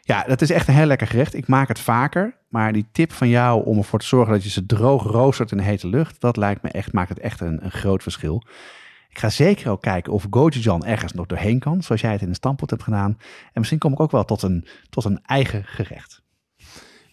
Ja, 0.01 0.23
dat 0.23 0.41
is 0.41 0.49
echt 0.49 0.67
een 0.67 0.73
heel 0.73 0.85
lekker 0.85 1.07
gerecht. 1.07 1.33
Ik 1.33 1.47
maak 1.47 1.67
het 1.67 1.79
vaker. 1.79 2.37
Maar 2.55 2.73
die 2.73 2.85
tip 2.91 3.11
van 3.11 3.29
jou 3.29 3.65
om 3.65 3.77
ervoor 3.77 3.99
te 3.99 4.05
zorgen 4.05 4.33
dat 4.33 4.43
je 4.43 4.49
ze 4.49 4.65
droog 4.65 5.03
roostert 5.03 5.51
in 5.51 5.57
de 5.57 5.63
hete 5.63 5.87
lucht, 5.87 6.21
dat 6.21 6.37
lijkt 6.37 6.61
me 6.61 6.69
echt, 6.69 6.93
maakt 6.93 7.09
het 7.09 7.19
echt 7.19 7.39
een, 7.39 7.65
een 7.65 7.71
groot 7.71 8.03
verschil. 8.03 8.43
Ik 9.09 9.19
ga 9.19 9.29
zeker 9.29 9.69
ook 9.69 9.81
kijken 9.81 10.13
of 10.13 10.27
gochujang 10.29 10.83
ergens 10.83 11.13
nog 11.13 11.25
doorheen 11.25 11.59
kan, 11.59 11.83
zoals 11.83 12.01
jij 12.01 12.11
het 12.11 12.21
in 12.21 12.29
de 12.29 12.35
stamppot 12.35 12.69
hebt 12.69 12.83
gedaan. 12.83 13.17
En 13.19 13.51
misschien 13.53 13.79
kom 13.79 13.91
ik 13.91 13.99
ook 13.99 14.11
wel 14.11 14.25
tot 14.25 14.41
een, 14.41 14.67
tot 14.89 15.05
een 15.05 15.19
eigen 15.25 15.63
gerecht. 15.63 16.23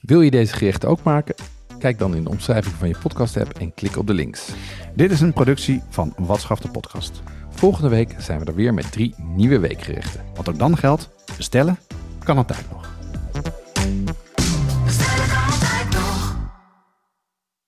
Wil 0.00 0.20
je 0.20 0.30
deze 0.30 0.54
gerechten 0.54 0.88
ook 0.88 1.02
maken? 1.02 1.34
Kijk 1.82 1.98
dan 1.98 2.14
in 2.14 2.24
de 2.24 2.30
omschrijving 2.30 2.74
van 2.74 2.88
je 2.88 2.94
podcast 3.02 3.36
app 3.36 3.58
en 3.58 3.74
klik 3.74 3.96
op 3.96 4.06
de 4.06 4.14
links. 4.14 4.48
Dit 4.94 5.10
is 5.10 5.20
een 5.20 5.32
productie 5.32 5.82
van 5.88 6.14
Watschaf 6.16 6.60
de 6.60 6.70
podcast. 6.70 7.22
Volgende 7.50 7.88
week 7.88 8.14
zijn 8.18 8.38
we 8.38 8.44
er 8.44 8.54
weer 8.54 8.74
met 8.74 8.92
drie 8.92 9.14
nieuwe 9.18 9.58
weekgerechten. 9.58 10.20
Wat 10.34 10.48
ook 10.48 10.58
dan 10.58 10.76
geldt, 10.76 11.08
bestellen 11.36 11.78
kan 12.24 12.36
altijd 12.36 12.64
nog. 12.70 12.81